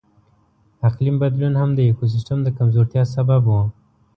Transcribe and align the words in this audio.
اقلیم 0.87 1.15
بدلون 1.23 1.53
هم 1.61 1.69
د 1.73 1.79
ایکوسیستم 1.87 2.39
د 2.43 2.47
کمزورتیا 2.57 3.03
سبب 3.15 3.41
و. 3.47 3.53